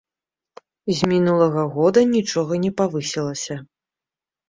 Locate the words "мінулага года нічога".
1.11-2.53